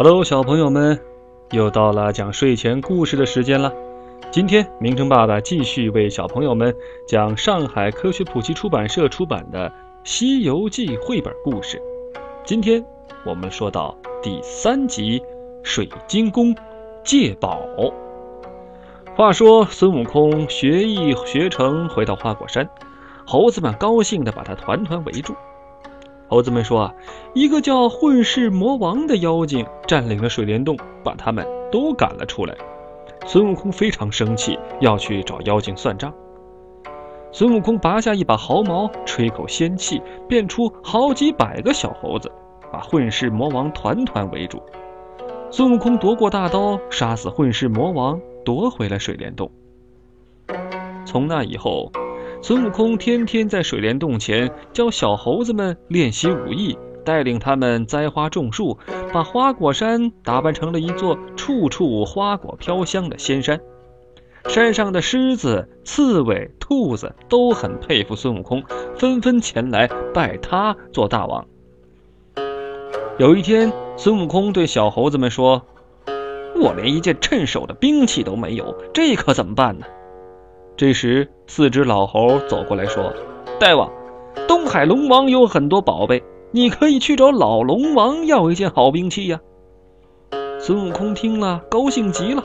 [0.00, 1.00] Hello，小朋友们，
[1.50, 3.72] 又到了讲睡前故事的时间了。
[4.30, 6.72] 今天，明成爸爸继续为小朋友们
[7.08, 9.68] 讲上海科学普及出版社出版的
[10.04, 11.82] 《西游记》绘本故事。
[12.44, 12.86] 今天
[13.26, 13.92] 我们说到
[14.22, 15.18] 第三集
[15.64, 16.54] 《水晶宫
[17.02, 17.60] 借宝》。
[19.16, 22.70] 话说孙悟空学艺学成，回到花果山，
[23.26, 25.34] 猴子们高兴地把他团团围住。
[26.28, 26.94] 猴子们说啊，
[27.34, 32.54] 一个叫混世魔王的妖精占领了水帘洞，把他们都赶了出来。
[33.26, 36.12] 孙悟空非常生气，要去找妖精算账。
[37.32, 42.30] 孙悟空拔下一把毫毛，吹口仙气，变出好几百个小猴子，
[42.70, 44.62] 把混世魔王团团围住。
[45.50, 49.50] 孙悟空夺过大刀，杀死混世魔王，夺回了水帘洞。
[51.06, 51.90] 从那以后。
[52.40, 58.78] 孙悟空天天在水帘洞前教小猴子们练习武艺，带领他们栽花种树，
[59.12, 63.60] 把花果山打扮成了一座处处花果飘香的仙山。
[64.46, 68.62] 山上的狮子、刺猬、兔子都很佩服孙悟空，
[68.96, 71.44] 纷纷前来拜他做大王。
[73.18, 75.66] 有一天，孙悟空对小猴子们说
[76.56, 79.84] ：“我连一件趁手的兵器都没有，这可怎么办呢？”
[80.78, 83.12] 这时，四只老猴走过来说
[83.58, 83.90] ：“大王，
[84.46, 89.40] 东海龙王有很多宝贝，你可以去找老龙王要一件好兵器呀。”
[90.60, 92.44] 孙悟空听了，高兴极了。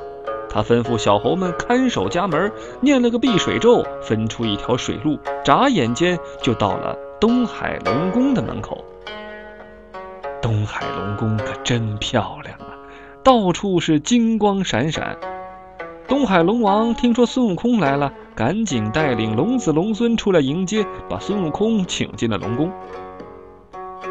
[0.49, 8.83] 他吩咐小猴们看守家门，念了个避水咒，分出一条水路，眨眼间就到了东海龙宫的门口。
[10.41, 12.73] 东海龙宫可真漂亮啊，
[13.23, 15.15] 到处是金光闪闪。
[16.07, 22.71] 东海龙王听说孙悟空来了，赶紧带领龙子龙孙出来迎接，把孙悟空请进了龙宫。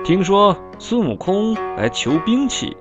[0.02, 2.76] 听说孙悟空来求兵器，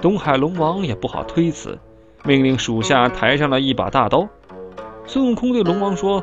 [0.00, 1.78] 东海龙王也不好推辞，
[2.24, 4.26] 命令属下抬上了一把大刀。
[5.06, 6.22] 孙悟空对龙王说：“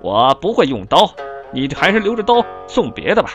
[0.00, 1.10] 我不会用刀，
[1.52, 3.30] 你还是留着刀送别的吧。”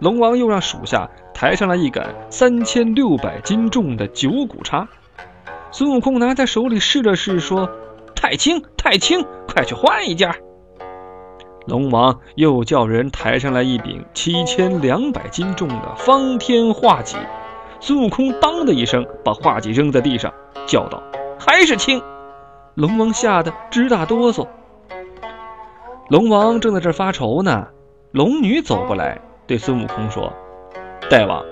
[0.00, 4.88] 龙王又让属下抬上了一杆三千六百斤重的九股叉。
[5.72, 7.70] 孙悟空拿在手里试了试，说
[8.14, 10.30] ：“太轻，太轻，快去换一件。”
[11.66, 17.16] 龙王又叫人抬上来一柄七千两百斤重的方天画戟。
[17.80, 20.30] 孙悟空当的一声把画戟扔在地上，
[20.66, 21.02] 叫道
[21.40, 22.02] ：“还是轻！”
[22.76, 24.46] 龙王吓得直打哆嗦。
[26.10, 27.68] 龙王正在这发愁呢，
[28.10, 30.34] 龙女走过来对孙悟空说
[31.08, 31.42] ：“大王，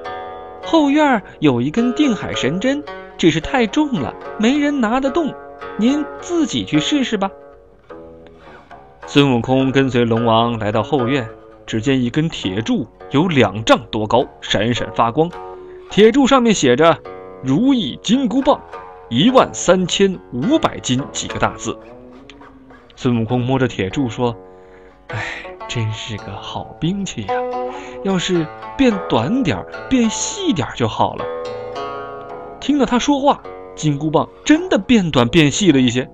[0.62, 2.84] 后院有一根定海神针。”
[3.20, 5.34] 只是太重了，没人拿得动，
[5.76, 7.30] 您自己去试试吧。
[9.06, 11.28] 孙悟空跟随龙王来到后院，
[11.66, 15.30] 只见一根铁柱有两丈多高，闪闪发光。
[15.90, 16.96] 铁柱上面写着
[17.44, 18.58] “如意金箍棒，
[19.10, 21.78] 一万三千五百斤”几个大字。
[22.96, 24.34] 孙悟空摸着铁柱说
[25.12, 25.22] ：“哎，
[25.68, 27.34] 真是个好兵器呀！
[28.02, 28.46] 要是
[28.78, 31.24] 变短点变细点就好了。”
[32.60, 33.40] 听了他说话，
[33.74, 36.08] 金箍棒真的变短变细了一些。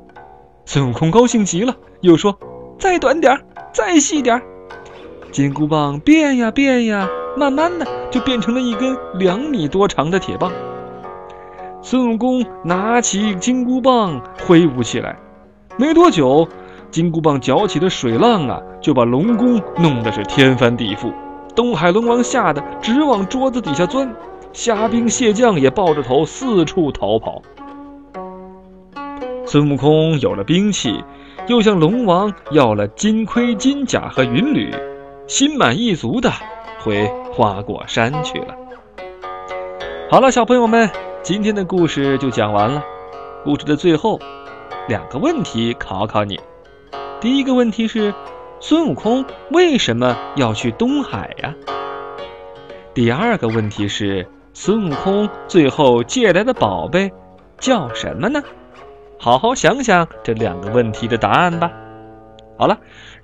[0.65, 2.39] 孙悟空高兴极了，又说
[2.79, 3.41] ：“再短点儿
[3.73, 4.43] 再细点儿
[5.31, 10.51] 金箍棒变呀变呀，慢慢的就变成了一根两米多长的铁棒。
[11.83, 15.17] 孙悟空拿起金箍棒挥舞起来，
[15.77, 16.49] 没多久，
[16.91, 21.13] 金箍棒搅起的水浪啊，就把龙宫弄得是天翻地覆。
[21.55, 24.13] 东海龙王吓得直往桌子底下钻。
[24.57, 27.43] 虾兵蟹将也抱着头四处逃跑。
[29.45, 31.05] 孙悟空有了兵器，
[31.47, 34.75] 又向龙王要了金盔、金甲和云履，
[35.27, 36.33] 心满意足的
[36.81, 38.57] 回花果山去了。
[40.11, 40.91] 好了，小朋友们，
[41.23, 42.83] 今天的故事就讲完了。
[43.45, 44.19] 故事的最后，
[44.89, 46.41] 两个问题考考你。
[47.21, 48.15] 第一个问题是，
[48.61, 51.55] 孙悟空为什么要去东海呀？
[52.95, 54.27] 第二个问题是。
[54.59, 57.13] 孙悟空最后借来的宝贝
[57.59, 58.43] 叫什么呢？
[59.19, 61.71] 好好想想这两个问题的答案吧。
[62.57, 62.79] 好了，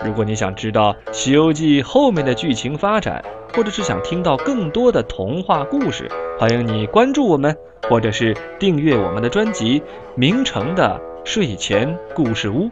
[0.05, 3.25] 如果你想知道《西游记》后面的剧情发展，
[3.55, 6.07] 或者是想听到更多的童话故事，
[6.39, 7.57] 欢迎你关注我们，
[7.89, 9.81] 或者是订阅我们的专辑
[10.15, 12.67] 《明成的睡前故事屋》，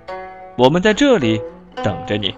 [0.58, 1.40] 我们在这里
[1.82, 2.34] 等着你。